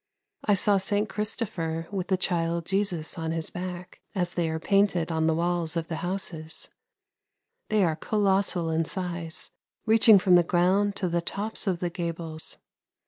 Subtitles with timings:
[0.43, 1.07] I saw St.
[1.07, 5.77] Christopher with the child Jesus on his back, as they are painted on the walls
[5.77, 6.69] of the houses;
[7.69, 9.51] they are colossal in size,
[9.85, 12.57] reaching from the ground to the tops of the gables.